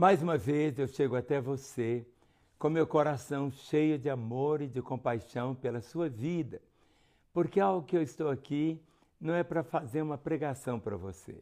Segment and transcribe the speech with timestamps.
[0.00, 2.06] Mais uma vez eu chego até você
[2.58, 6.58] com meu coração cheio de amor e de compaixão pela sua vida,
[7.34, 8.80] porque algo que eu estou aqui
[9.20, 11.36] não é para fazer uma pregação para você.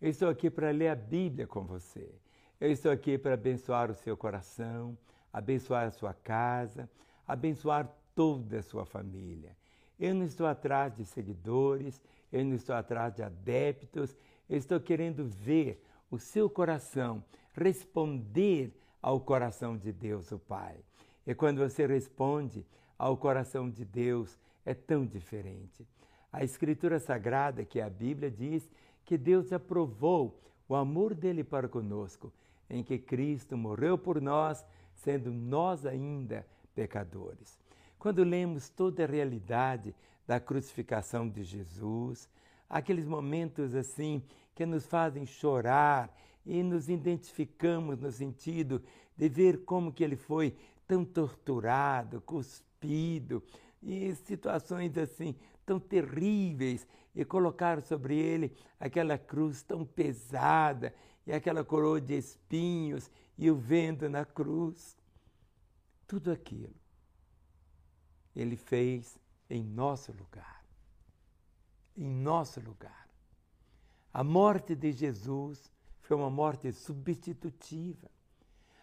[0.00, 2.08] Eu estou aqui para ler a Bíblia com você.
[2.60, 4.96] Eu estou aqui para abençoar o seu coração,
[5.32, 6.88] abençoar a sua casa,
[7.26, 9.56] abençoar toda a sua família.
[9.98, 12.00] Eu não estou atrás de seguidores,
[12.32, 14.16] eu não estou atrás de adeptos,
[14.48, 17.24] eu estou querendo ver o seu coração
[17.58, 18.72] responder
[19.02, 20.76] ao coração de Deus, o Pai.
[21.26, 22.64] E quando você responde
[22.98, 25.86] ao coração de Deus, é tão diferente.
[26.32, 28.68] A Escritura Sagrada, que é a Bíblia, diz
[29.04, 32.32] que Deus aprovou o amor dele para conosco,
[32.68, 34.64] em que Cristo morreu por nós,
[34.94, 37.58] sendo nós ainda pecadores.
[37.98, 39.94] Quando lemos toda a realidade
[40.26, 42.28] da crucificação de Jesus,
[42.68, 44.22] aqueles momentos assim
[44.54, 46.14] que nos fazem chorar
[46.48, 48.82] e nos identificamos no sentido
[49.14, 53.42] de ver como que ele foi tão torturado, cuspido,
[53.82, 60.94] e situações assim tão terríveis, e colocar sobre ele aquela cruz tão pesada,
[61.26, 64.96] e aquela coroa de espinhos, e o vento na cruz.
[66.06, 66.74] Tudo aquilo
[68.34, 69.18] ele fez
[69.50, 70.64] em nosso lugar.
[71.94, 73.08] Em nosso lugar.
[74.14, 75.70] A morte de Jesus
[76.08, 78.10] foi uma morte substitutiva.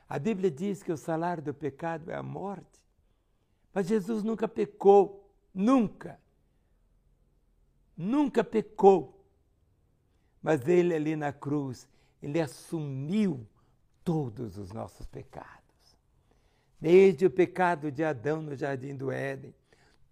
[0.08, 2.80] A Bíblia diz que o salário do pecado é a morte.
[3.74, 6.20] Mas Jesus nunca pecou, nunca.
[7.98, 9.26] Nunca pecou.
[10.40, 11.90] Mas ele ali na cruz,
[12.22, 13.48] ele assumiu
[14.04, 15.98] todos os nossos pecados.
[16.80, 19.56] Desde o pecado de Adão no jardim do Éden,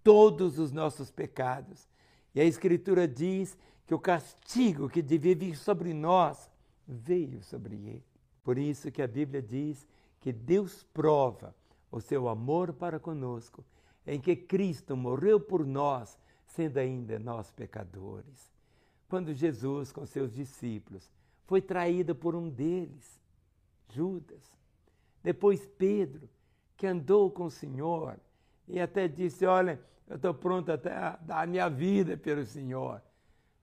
[0.03, 1.87] todos os nossos pecados.
[2.33, 6.51] E a Escritura diz que o castigo que devia vir sobre nós
[6.87, 8.03] veio sobre ele.
[8.43, 9.87] Por isso que a Bíblia diz
[10.19, 11.55] que Deus prova
[11.91, 13.63] o seu amor para conosco,
[14.05, 18.51] em que Cristo morreu por nós, sendo ainda nós pecadores.
[19.07, 21.09] Quando Jesus, com seus discípulos,
[21.45, 23.19] foi traído por um deles,
[23.89, 24.41] Judas.
[25.21, 26.27] Depois Pedro,
[26.75, 28.19] que andou com o Senhor
[28.67, 33.01] e até disse: Olha, eu estou pronto até a dar a minha vida pelo Senhor.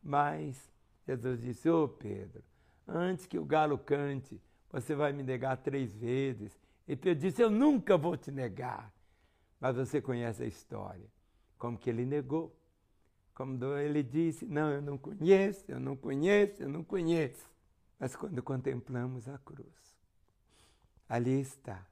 [0.02, 0.70] Mas
[1.06, 2.42] Jesus disse: Ô oh, Pedro,
[2.90, 4.40] antes que o galo cante,
[4.70, 6.58] você vai me negar três vezes.
[6.86, 8.92] E Pedro disse: Eu nunca vou te negar.
[9.60, 11.06] Mas você conhece a história.
[11.58, 12.54] Como que ele negou.
[13.34, 17.48] Como ele disse: Não, eu não conheço, eu não conheço, eu não conheço.
[17.98, 19.96] Mas quando contemplamos a cruz,
[21.08, 21.86] ali está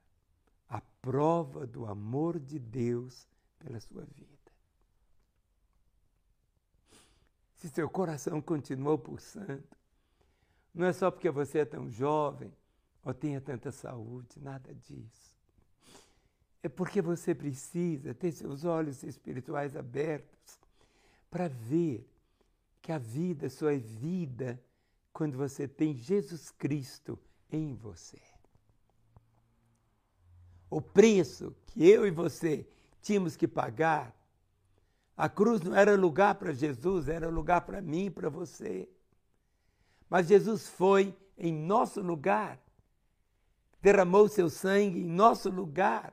[0.68, 3.26] a prova do amor de Deus
[3.58, 4.28] pela sua vida.
[7.56, 9.77] Se seu coração continuou pulsando,
[10.74, 12.52] não é só porque você é tão jovem
[13.04, 15.36] ou tenha tanta saúde, nada disso.
[16.62, 20.58] É porque você precisa ter seus olhos espirituais abertos
[21.30, 22.08] para ver
[22.82, 24.60] que a vida só é vida
[25.12, 27.18] quando você tem Jesus Cristo
[27.50, 28.20] em você.
[30.70, 32.66] O preço que eu e você
[33.00, 34.14] tínhamos que pagar,
[35.16, 38.88] a cruz não era lugar para Jesus, era lugar para mim e para você.
[40.08, 42.58] Mas Jesus foi em nosso lugar,
[43.80, 46.12] derramou seu sangue em nosso lugar.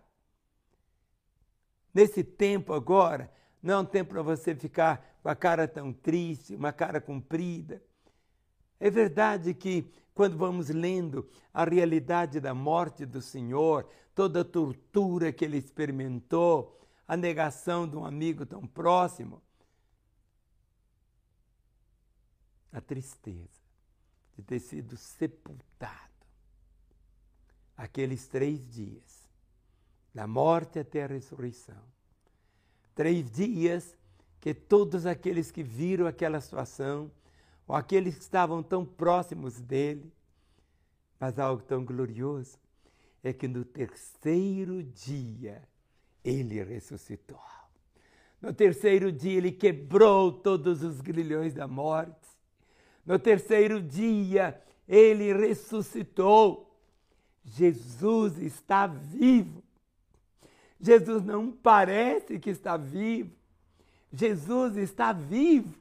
[1.94, 3.32] Nesse tempo agora,
[3.64, 7.82] não é um tempo para você ficar com a cara tão triste, uma cara comprida.
[8.80, 15.32] É verdade que quando vamos lendo a realidade da morte do Senhor, toda a tortura
[15.32, 19.42] que ele experimentou, a negação de um amigo tão próximo,
[22.72, 23.65] a tristeza
[24.36, 26.06] de ter sido sepultado
[27.78, 29.28] aqueles três dias,
[30.14, 31.84] da morte até a ressurreição.
[32.94, 33.98] Três dias
[34.40, 37.12] que todos aqueles que viram aquela situação,
[37.68, 40.12] ou aqueles que estavam tão próximos dele,
[41.20, 42.58] mas algo tão glorioso
[43.24, 45.68] é que no terceiro dia
[46.24, 47.42] ele ressuscitou.
[48.42, 52.35] No terceiro dia ele quebrou todos os grilhões da morte
[53.06, 56.76] no terceiro dia, ele ressuscitou.
[57.44, 59.64] Jesus está vivo.
[60.80, 63.32] Jesus não parece que está vivo.
[64.12, 65.74] Jesus está vivo.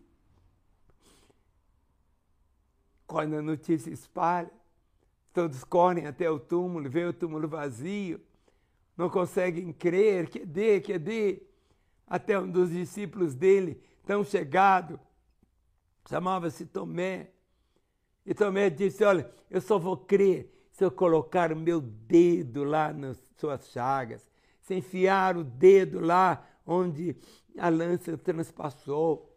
[3.07, 4.51] Quando a notícia espalha,
[5.33, 8.21] todos correm até o túmulo, vê o túmulo vazio,
[8.97, 11.43] não conseguem crer, que dê, que dê.
[12.07, 15.01] Até um dos discípulos dele, tão chegado,
[16.09, 17.31] chamava-se Tomé.
[18.25, 22.93] E Tomé disse: Olha, eu só vou crer se eu colocar o meu dedo lá
[22.93, 24.29] nas suas chagas,
[24.61, 27.17] se enfiar o dedo lá onde
[27.59, 29.31] a lança transpassou.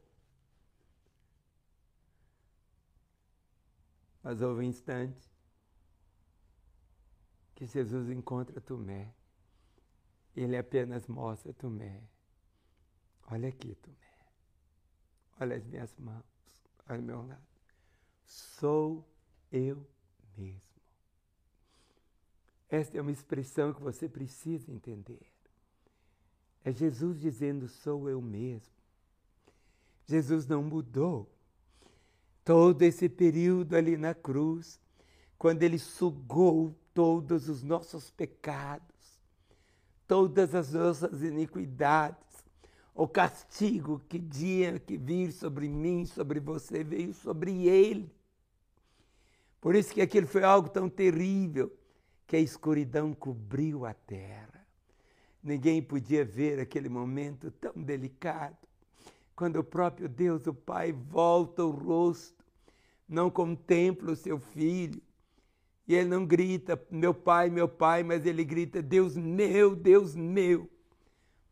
[4.23, 5.29] Mas houve um instante
[7.55, 9.13] que Jesus encontra Tomé.
[10.35, 12.03] Ele apenas mostra Tomé.
[13.31, 13.95] Olha aqui, Tomé.
[15.39, 16.37] Olha as minhas mãos.
[16.89, 17.42] Olha o meu lado.
[18.24, 19.07] Sou
[19.51, 19.86] eu
[20.38, 20.62] mesmo.
[22.69, 25.25] Esta é uma expressão que você precisa entender.
[26.63, 28.75] É Jesus dizendo: Sou eu mesmo.
[30.06, 31.30] Jesus não mudou.
[32.44, 34.80] Todo esse período ali na cruz,
[35.38, 39.19] quando ele sugou todos os nossos pecados,
[40.07, 42.26] todas as nossas iniquidades,
[42.97, 48.11] o castigo que tinha que vir sobre mim, sobre você, veio sobre ele.
[49.61, 51.71] Por isso que aquilo foi algo tão terrível
[52.25, 54.65] que a escuridão cobriu a terra.
[55.44, 58.57] Ninguém podia ver aquele momento tão delicado,
[59.35, 62.43] quando o próprio Deus, o Pai, volta o rosto,
[63.07, 65.00] não contempla o seu filho,
[65.88, 70.67] e ele não grita, meu pai, meu pai, mas ele grita, Deus meu, Deus meu,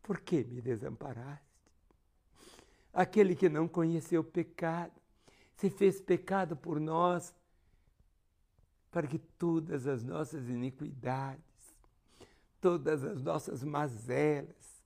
[0.06, 1.44] por que me desamparaste?
[2.92, 4.92] Aquele que não conheceu pecado,
[5.56, 7.34] se fez pecado por nós,
[8.88, 11.42] para que todas as nossas iniquidades,
[12.60, 14.80] todas as nossas mazelas,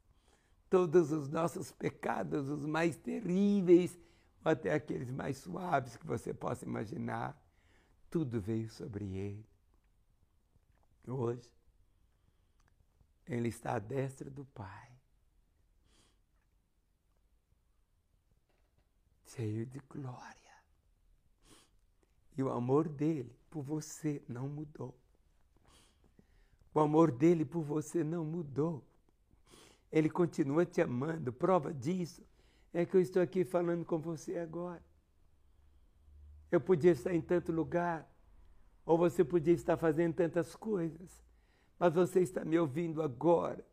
[0.70, 3.99] todos os nossos pecados, os mais terríveis,
[4.43, 7.38] ou até aqueles mais suaves que você possa imaginar,
[8.08, 9.46] tudo veio sobre ele.
[11.06, 11.52] Hoje,
[13.26, 14.89] ele está à destra do Pai.
[19.34, 20.40] Cheio de glória.
[22.36, 24.94] E o amor dele por você não mudou.
[26.72, 28.82] O amor dele por você não mudou.
[29.90, 31.32] Ele continua te amando.
[31.32, 32.22] Prova disso
[32.72, 34.82] é que eu estou aqui falando com você agora.
[36.50, 38.08] Eu podia estar em tanto lugar,
[38.84, 41.22] ou você podia estar fazendo tantas coisas,
[41.78, 43.64] mas você está me ouvindo agora,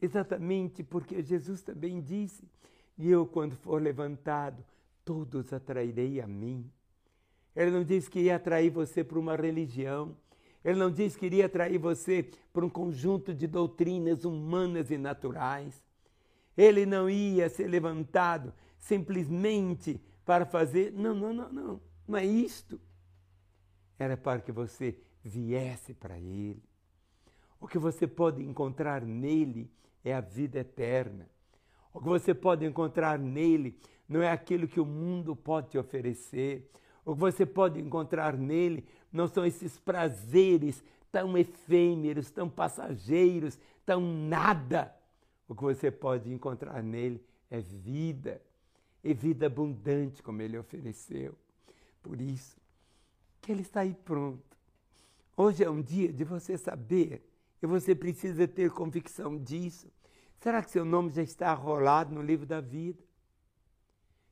[0.00, 2.48] exatamente porque Jesus também disse:
[2.96, 4.64] E eu, quando for levantado,
[5.08, 6.70] todos atrairei a mim.
[7.56, 10.14] Ele não disse que ia atrair você para uma religião.
[10.62, 15.82] Ele não disse que iria atrair você para um conjunto de doutrinas humanas e naturais.
[16.54, 20.92] Ele não ia ser levantado simplesmente para fazer.
[20.92, 21.80] Não, não, não, não.
[22.06, 22.78] Não é isto.
[23.98, 24.94] Era para que você
[25.24, 26.62] viesse para Ele.
[27.58, 29.70] O que você pode encontrar nele
[30.04, 31.30] é a vida eterna.
[31.94, 36.70] O que você pode encontrar nele não é aquilo que o mundo pode te oferecer.
[37.04, 40.82] O que você pode encontrar nele não são esses prazeres
[41.12, 44.94] tão efêmeros, tão passageiros, tão nada.
[45.46, 48.40] O que você pode encontrar nele é vida,
[49.02, 51.34] e vida abundante, como ele ofereceu.
[52.02, 52.56] Por isso
[53.40, 54.56] que ele está aí pronto.
[55.36, 57.22] Hoje é um dia de você saber,
[57.62, 59.90] e você precisa ter convicção disso.
[60.40, 63.02] Será que seu nome já está rolado no livro da vida?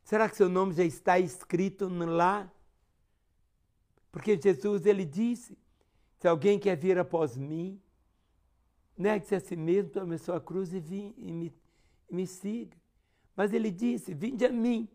[0.07, 2.49] Será que seu nome já está escrito lá?
[4.13, 5.59] Porque Jesus ele disse:
[6.21, 7.83] se alguém quer vir após mim,
[8.97, 11.53] negue-se a si mesmo, tome sua cruz e, vim, e, me,
[12.09, 12.77] e me siga.
[13.35, 14.89] Mas ele disse: Vinde a mim.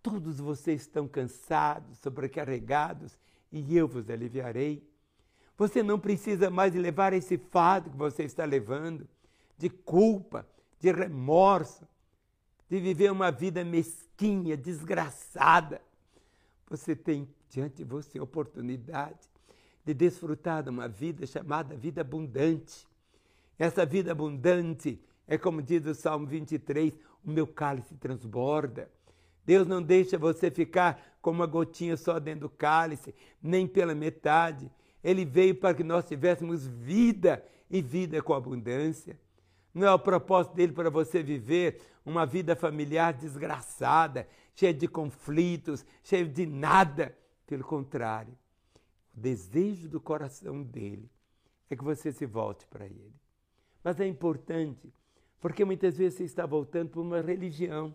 [0.00, 3.18] Todos vocês estão cansados, sobrecarregados,
[3.50, 4.88] e eu vos aliviarei.
[5.58, 9.08] Você não precisa mais levar esse fardo que você está levando,
[9.58, 10.46] de culpa,
[10.78, 11.84] de remorso,
[12.68, 15.80] de viver uma vida mesquinha, desgraçada.
[16.68, 19.30] Você tem diante de você a oportunidade
[19.86, 22.88] de desfrutar de uma vida chamada vida abundante.
[23.56, 26.92] Essa vida abundante é como diz o Salmo 23,
[27.24, 28.90] o meu cálice transborda.
[29.44, 34.68] Deus não deixa você ficar com uma gotinha só dentro do cálice, nem pela metade.
[35.04, 39.16] Ele veio para que nós tivéssemos vida e vida com abundância.
[39.76, 45.84] Não é o propósito dele para você viver uma vida familiar desgraçada, cheia de conflitos,
[46.02, 47.14] cheia de nada.
[47.46, 48.32] Pelo contrário,
[49.14, 51.10] o desejo do coração dele
[51.68, 53.12] é que você se volte para ele.
[53.84, 54.90] Mas é importante,
[55.42, 57.94] porque muitas vezes você está voltando para uma religião,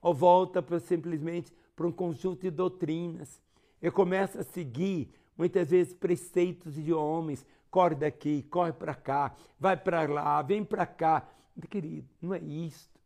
[0.00, 3.42] ou volta para simplesmente para um conjunto de doutrinas,
[3.82, 9.76] e começa a seguir muitas vezes preceitos de homens, corre daqui, corre para cá, vai
[9.76, 11.28] para lá, vem para cá.
[11.68, 13.00] Querido, não é isto.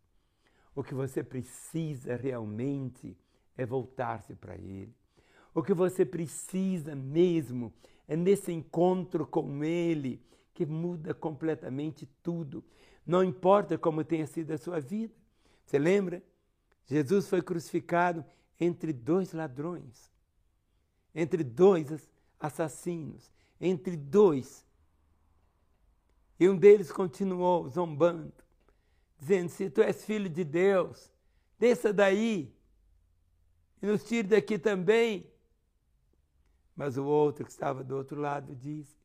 [0.75, 3.17] O que você precisa realmente
[3.57, 4.95] é voltar-se para Ele.
[5.55, 7.73] O que você precisa mesmo
[8.07, 10.23] É nesse encontro com Ele
[10.53, 12.63] que muda completamente tudo.
[13.07, 15.15] Não importa como tenha sido a sua vida.
[15.65, 16.23] Você lembra?
[16.85, 18.23] Jesus foi crucificado
[18.61, 20.11] entre dois ladrões,
[21.15, 24.67] entre dois assassinos, entre dois.
[26.39, 28.33] E um deles continuou zombando,
[29.19, 31.11] dizendo: Se tu és filho de Deus,
[31.59, 32.55] desça daí
[33.83, 35.29] e nos tire daqui também.
[36.77, 38.97] Mas o outro que estava do outro lado disse: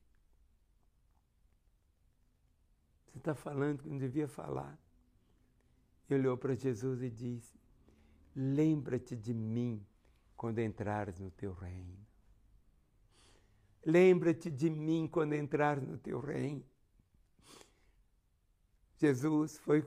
[3.07, 4.77] Você está falando que não devia falar.
[6.10, 7.53] Ele olhou para Jesus e disse:
[8.36, 9.83] Lembra-te de mim
[10.36, 12.02] quando entrares no teu reino.
[13.86, 16.63] Lembra-te de mim quando entrares no teu reino.
[18.98, 19.84] Jesus foi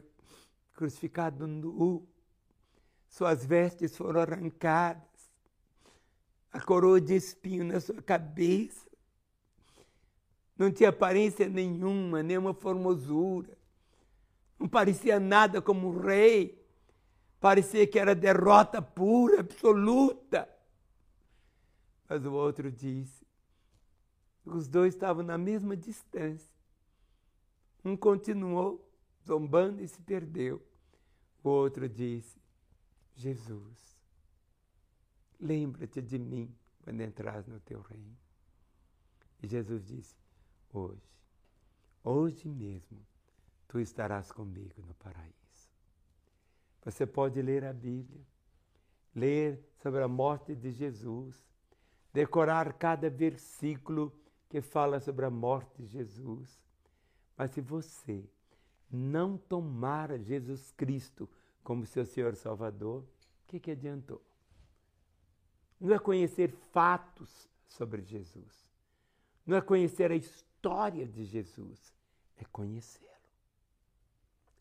[0.74, 2.06] crucificado nu,
[3.08, 5.30] suas vestes foram arrancadas,
[6.52, 8.86] a coroa de espinho na sua cabeça.
[10.56, 13.56] Não tinha aparência nenhuma, nenhuma formosura.
[14.58, 16.62] Não parecia nada como um rei.
[17.40, 20.48] Parecia que era derrota pura, absoluta.
[22.08, 23.25] Mas o outro disse:
[24.46, 26.50] os dois estavam na mesma distância.
[27.84, 28.88] Um continuou
[29.26, 30.62] zombando e se perdeu.
[31.42, 32.40] O outro disse:
[33.16, 33.96] Jesus,
[35.40, 38.16] lembra-te de mim quando entras no teu reino.
[39.42, 40.14] E Jesus disse:
[40.72, 41.10] Hoje,
[42.04, 43.04] hoje mesmo,
[43.66, 45.36] tu estarás comigo no paraíso.
[46.84, 48.24] Você pode ler a Bíblia,
[49.14, 51.36] ler sobre a morte de Jesus,
[52.12, 54.12] decorar cada versículo
[54.48, 56.60] que fala sobre a morte de Jesus.
[57.36, 58.24] Mas se você
[58.90, 61.28] não tomar Jesus Cristo
[61.62, 64.22] como seu Senhor Salvador, o que, que adiantou?
[65.80, 68.66] Não é conhecer fatos sobre Jesus,
[69.44, 71.92] não é conhecer a história de Jesus,
[72.36, 73.06] é conhecê-lo,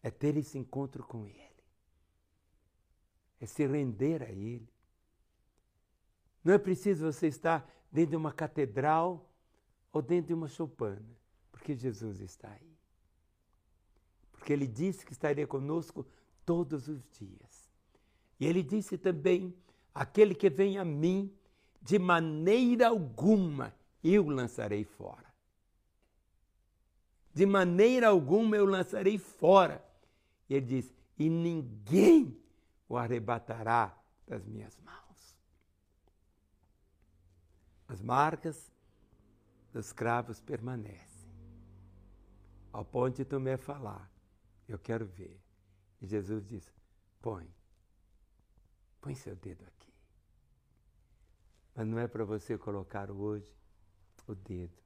[0.04, 1.56] é ter esse encontro com Ele
[3.40, 4.68] é se render a Ele.
[6.44, 9.30] Não é preciso você estar dentro de uma catedral
[9.96, 11.18] ou dentro de uma choupana,
[11.54, 12.76] porque Jesus está aí.
[14.34, 16.06] Porque Ele disse que estaria conosco
[16.46, 17.70] todos os dias.
[18.38, 19.56] E Ele disse também:
[19.94, 21.34] aquele que vem a mim,
[21.82, 23.74] de maneira alguma
[24.04, 25.34] eu lançarei fora.
[27.34, 29.82] De maneira alguma eu lançarei fora.
[30.50, 32.38] E ele diz: e ninguém
[32.90, 33.98] o arrebatará
[34.28, 35.38] das minhas mãos.
[37.88, 38.75] As marcas
[39.76, 41.30] dos cravos permanecem.
[42.72, 44.10] Ao ponto de Tomé falar,
[44.70, 45.38] eu quero ver.
[46.02, 46.74] E Jesus diz:
[47.22, 47.54] põe,
[49.02, 49.94] põe seu dedo aqui.
[51.76, 53.54] Mas não é para você colocar hoje
[54.26, 54.82] o dedo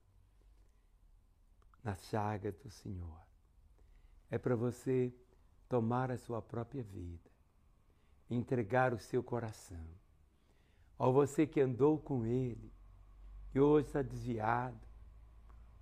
[1.84, 3.22] na chaga do Senhor.
[4.32, 5.14] É para você
[5.68, 7.30] tomar a sua própria vida
[8.28, 9.86] entregar o seu coração.
[10.98, 12.79] Ao você que andou com Ele
[13.54, 14.80] e hoje está desviado,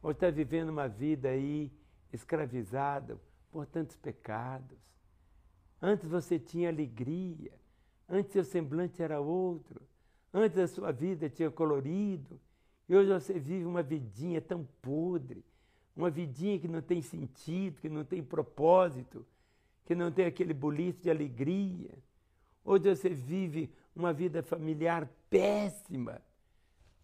[0.02, 1.72] hoje está vivendo uma vida aí
[2.12, 3.20] escravizada
[3.52, 4.78] por tantos pecados.
[5.82, 7.52] Antes você tinha alegria,
[8.08, 9.82] antes seu semblante era outro,
[10.34, 12.40] antes a sua vida tinha colorido,
[12.90, 15.44] e hoje você vive uma vidinha tão podre,
[15.96, 19.26] uma vidinha que não tem sentido, que não tem propósito,
[19.86, 21.92] que não tem aquele buliço de alegria.
[22.64, 26.22] Hoje você vive uma vida familiar péssima.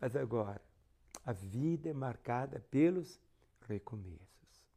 [0.03, 0.61] Mas agora,
[1.25, 3.21] a vida é marcada pelos
[3.69, 4.67] recomeços.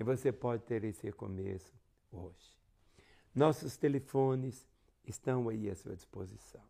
[0.00, 1.70] E você pode ter esse recomeço
[2.10, 2.58] hoje.
[3.34, 4.66] Nossos telefones
[5.04, 6.62] estão aí à sua disposição.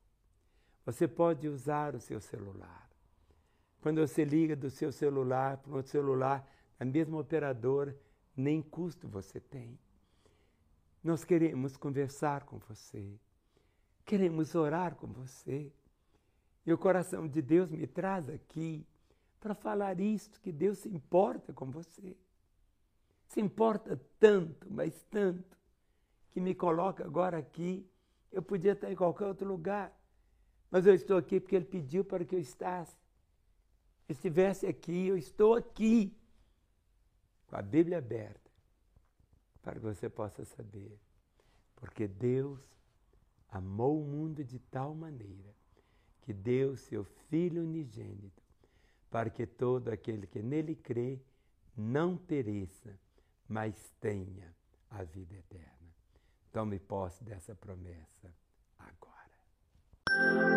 [0.84, 2.90] Você pode usar o seu celular.
[3.80, 6.44] Quando você liga do seu celular para um celular
[6.76, 7.96] da mesma operadora,
[8.36, 9.78] nem custo você tem.
[11.00, 13.20] Nós queremos conversar com você,
[14.04, 15.72] queremos orar com você.
[16.64, 18.86] E o coração de Deus me traz aqui
[19.40, 22.16] para falar isto, que Deus se importa com você.
[23.26, 25.58] Se importa tanto, mas tanto,
[26.30, 27.84] que me coloca agora aqui.
[28.30, 29.92] Eu podia estar em qualquer outro lugar,
[30.70, 32.96] mas eu estou aqui porque Ele pediu para que eu estasse.
[34.08, 36.16] Estivesse aqui, eu estou aqui,
[37.46, 38.50] com a Bíblia aberta
[39.60, 40.98] para que você possa saber.
[41.76, 42.60] Porque Deus
[43.48, 45.61] amou o mundo de tal maneira
[46.22, 48.42] que deu seu Filho unigênito,
[49.10, 51.18] para que todo aquele que nele crê
[51.76, 52.98] não pereça,
[53.48, 54.54] mas tenha
[54.90, 55.72] a vida eterna.
[56.52, 58.34] Tome posse dessa promessa
[58.78, 60.51] agora.